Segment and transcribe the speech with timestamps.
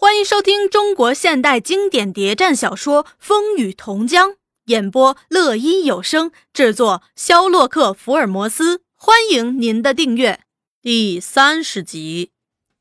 [0.00, 4.30] 欢迎收听中国现代经典谍战小说《风雨同江》，
[4.66, 8.82] 演播乐一有声，制作肖洛克福尔摩斯。
[8.94, 10.42] 欢迎您的订阅。
[10.80, 12.30] 第三十集，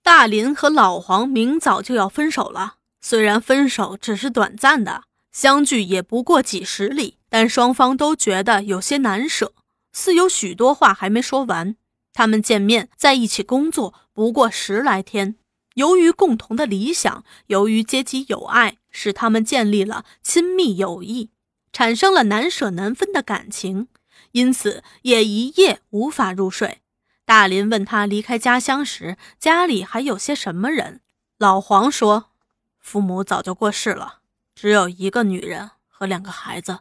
[0.03, 2.75] 大林和老黄明早就要分手了。
[3.01, 9.53] 虽然分手只是短暂的，相距也不过几十里，但双方都觉得有些难舍，
[9.91, 11.75] 似有许多话还没说完。
[12.13, 15.37] 他们见面在一起工作不过十来天。
[15.77, 21.29] 由于共同的理想，由于阶级友爱，使他们建立了亲密友谊，
[21.71, 23.87] 产生了难舍难分的感情，
[24.31, 26.81] 因此也一夜无法入睡。
[27.25, 31.01] 大林问他离开家乡时，家里还有些什么人？
[31.37, 32.31] 老黄说，
[32.79, 34.21] 父母早就过世了，
[34.55, 36.79] 只有一个女人和两个孩子，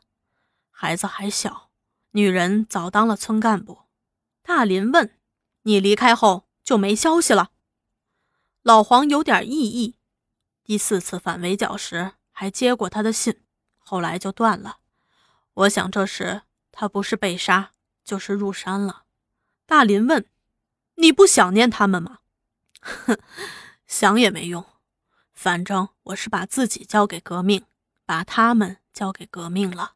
[0.70, 1.68] 孩子还小，
[2.12, 3.80] 女人早当了村干部。
[4.42, 5.10] 大林问，
[5.64, 7.50] 你离开后就没消息了？
[8.66, 9.94] 老黄有点异议，
[10.64, 13.40] 第四次反围剿时还接过他的信，
[13.78, 14.78] 后来就断了。
[15.54, 16.42] 我想这时
[16.72, 17.70] 他不是被杀，
[18.04, 19.04] 就是入山了。
[19.66, 20.26] 大林问
[20.98, 22.18] ：“你不想念他们吗
[22.82, 23.16] ？”“哼，
[23.86, 24.66] 想也没用，
[25.32, 27.66] 反正我是把自己交给革命，
[28.04, 29.92] 把他们交给革命了。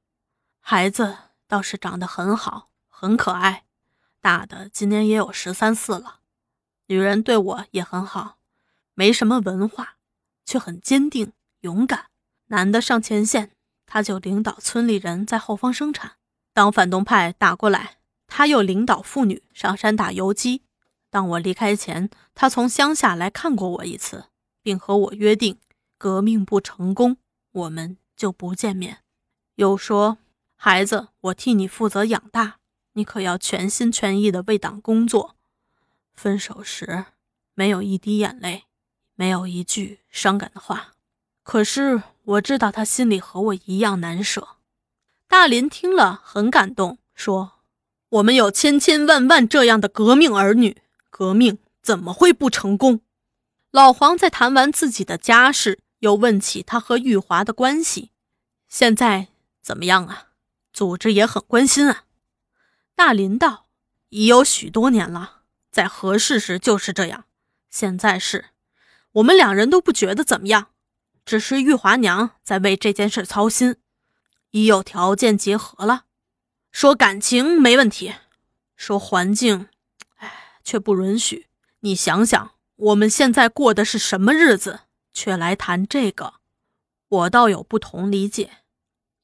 [0.60, 1.16] 孩子
[1.48, 3.64] 倒是长得很好，很可爱，
[4.20, 6.20] 大的今年也有十三四了。
[6.86, 8.36] 女人对我也很好。”
[9.00, 9.96] 没什么文化，
[10.44, 12.10] 却很坚定勇敢。
[12.48, 13.52] 男的上前线，
[13.86, 16.18] 他就领导村里人在后方生产；
[16.52, 20.64] 当反动派打过来，他又领导妇女上山打游击。
[21.08, 24.26] 当我离开前，他从乡下来看过我一次，
[24.62, 25.58] 并和我约定：
[25.96, 27.16] 革命不成功，
[27.52, 28.98] 我们就不见面。
[29.54, 30.18] 又说
[30.56, 32.58] ：“孩子，我替你负责养大，
[32.92, 35.36] 你可要全心全意地为党工作。”
[36.12, 37.06] 分手时，
[37.54, 38.64] 没有一滴眼泪。
[39.20, 40.94] 没有一句伤感的话，
[41.42, 44.56] 可是我知道他心里和我一样难舍。
[45.28, 47.60] 大林听了很感动，说
[48.08, 50.80] ：“我们有千千万万这样的革命儿女，
[51.10, 53.02] 革命怎么会不成功？”
[53.70, 58.12] 老黄在谈完自己的家事，又问起他和玉华的关系，
[58.70, 59.28] 现在
[59.60, 60.28] 怎么样啊？
[60.72, 62.04] 组织也很关心啊。
[62.94, 63.66] 大林道
[64.08, 67.26] ：“已有许多年了，在合适时就是这样，
[67.68, 68.46] 现在是。”
[69.12, 70.68] 我们两人都不觉得怎么样，
[71.24, 73.76] 只是玉华娘在为这件事操心，
[74.52, 76.04] 已有条件结合了。
[76.70, 78.14] 说感情没问题，
[78.76, 79.68] 说环境，
[80.16, 81.48] 哎，却不允许。
[81.80, 84.80] 你想想，我们现在过的是什么日子，
[85.12, 86.34] 却来谈这个，
[87.08, 88.58] 我倒有不同理解。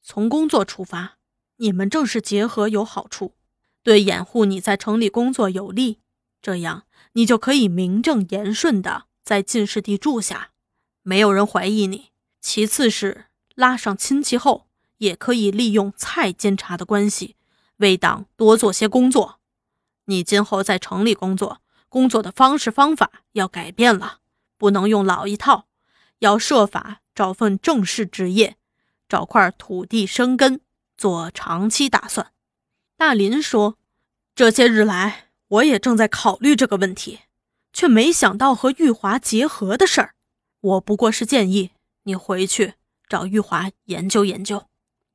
[0.03, 1.17] 从工作出发，
[1.57, 3.35] 你们正是结合有好处，
[3.83, 5.99] 对掩护你在城里工作有利，
[6.41, 6.83] 这样
[7.13, 9.06] 你就可以名正言顺的。
[9.27, 10.51] 在进士第住下，
[11.03, 12.11] 没有人怀疑你。
[12.39, 14.67] 其次是拉上亲戚后，
[14.99, 17.35] 也可以利用蔡监察的关系，
[17.75, 19.39] 为党多做些工作。
[20.05, 24.19] 你今后在城里工作，工作的方式方法要改变了，
[24.57, 25.65] 不能用老一套，
[26.19, 28.55] 要设法找份正式职业，
[29.09, 30.61] 找块土地生根，
[30.95, 32.31] 做长期打算。
[32.95, 33.77] 大林说
[34.33, 37.19] ：“这些日来，我也正在考虑这个问题。”
[37.73, 40.13] 却没想到和玉华结合的事儿，
[40.61, 41.71] 我不过是建议
[42.03, 42.73] 你回去
[43.07, 44.65] 找玉华研究研究。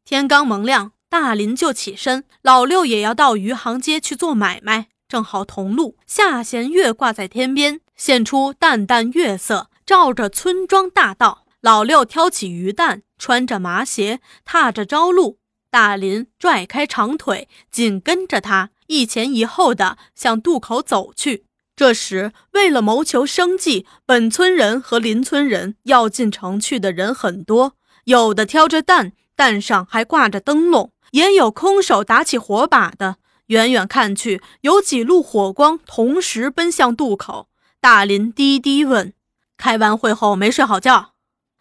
[0.04, 5.96] 天刚蒙亮，大林就起身，老六也要到余杭街去做买卖，正好同路。
[6.06, 11.46] 下弦月挂在天边，现出淡淡月色，照着村庄大道。
[11.60, 15.38] 老六挑起鱼担，穿着麻鞋，踏着朝露。
[15.70, 21.46] 大林拽开长腿，紧跟着他，一前一后的向渡口走去。
[21.82, 33.16] 这时，为了谋求生计，本村人和邻村人要进城去的人很多，有的挑着担，担上还挂着灯笼，也有空手打起火把的。
[33.46, 37.48] 远远看去，有几路火光同时奔向渡口。
[37.80, 39.12] 大林低低问
[39.58, 41.14] ：“开完会后没睡好觉？”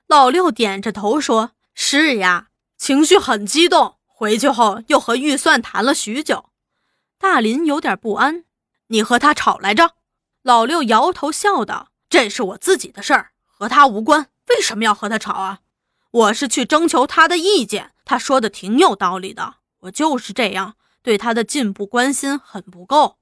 [0.07, 3.95] 老六点着头说：“是呀，情绪很激动。
[4.05, 6.45] 回去后又和预算谈了许久。”
[7.17, 8.43] 大林有点不安
[8.89, 9.93] ：“你和他吵来着？”
[10.43, 14.29] 老六摇头笑道：“这是我自己的事儿，和他无关。
[14.49, 15.59] 为什么要和他吵啊？
[16.09, 17.91] 我是去征求他的意见。
[18.05, 19.57] 他说的挺有道理的。
[19.81, 23.17] 我就是这样，对他的进步关心很不够。”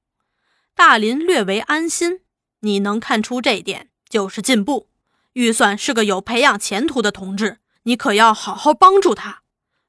[0.74, 2.22] 大林略为安心
[2.62, 4.88] ：“你能看出这一点，就是进步。
[5.34, 9.42] 预算是个有培养前途的同志，你可要好好帮助他。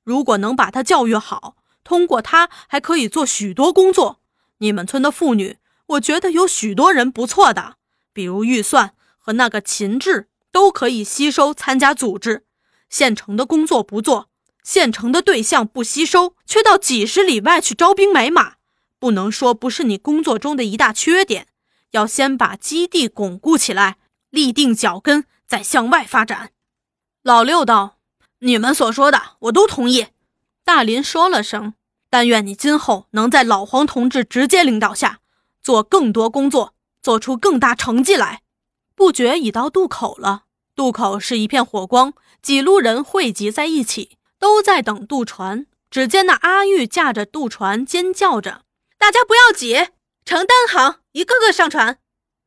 [0.02, 4.20] 如果能把他教育好，通过他还可以做许多工作。
[4.58, 5.58] 你们村的妇女。”
[5.90, 7.74] 我觉得有许多人不错的，
[8.12, 12.44] 比如预算和那个秦志，都可以吸收参加组织。
[12.88, 14.28] 县城的工作不做，
[14.62, 18.54] 县城的对象不吸收，却到几十里外去招兵买马，
[18.98, 21.48] 不能说不是你工作中的一大缺点。
[21.90, 23.96] 要先把基地巩固起来，
[24.30, 26.50] 立定脚跟，再向外发展。
[27.22, 27.98] 老六道
[28.40, 30.06] ：“你们所说的，我都同意。”
[30.64, 31.74] 大林说了声
[32.08, 35.18] ：“但愿你今后能在老黄同志直接领导下，
[35.62, 38.42] 做更多工作，做出更大成绩来。”
[38.94, 40.42] 不觉已到渡口了，
[40.74, 42.12] 渡口是一片火光，
[42.42, 45.66] 几路人汇集在一起，都在等渡船。
[45.90, 48.62] 只见那阿玉驾着渡船，尖叫着
[48.98, 49.88] ：“大家不要挤，
[50.24, 51.98] 成单行，一个个上船。”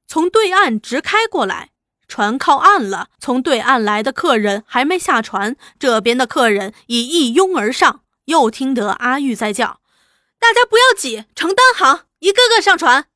[0.08, 1.72] 从对岸直开过来，
[2.08, 3.08] 船靠岸了。
[3.20, 8.02] 从对岸来的客人还没下船，这边的客人已一拥而上。
[8.26, 9.82] 又听得阿玉在叫
[10.40, 13.08] ：“大家不要挤，成单行，一个个上船。”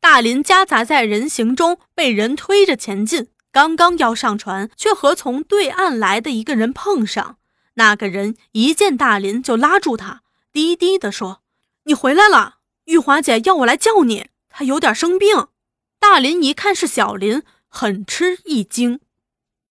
[0.00, 3.28] 大林夹杂在人行中，被人推着前进。
[3.52, 7.36] 刚刚要上船，却和从对岸来的一个人碰上。
[7.74, 11.42] 那个人一见大林就拉住他，低低地说
[11.84, 12.56] ：“你回来了，
[12.86, 15.48] 玉华姐要我来叫你，她有点生病。”
[16.00, 19.00] 大林一看是小林，很吃一惊。